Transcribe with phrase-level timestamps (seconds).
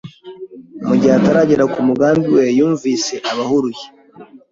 [0.87, 3.83] Mu gihe ataragera ku mugambi we yumvise abahuruye